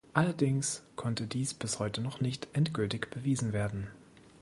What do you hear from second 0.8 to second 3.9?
konnte dies bis heute noch nicht endgültig bewiesen werden.